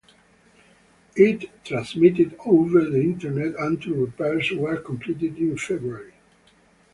It 1.15 1.63
transmitted 1.63 2.35
over 2.47 2.83
the 2.85 3.01
Internet 3.01 3.53
until 3.59 3.93
repairs 3.97 4.49
were 4.51 4.77
completed 4.77 5.37
in 5.37 5.55
February. 5.59 6.13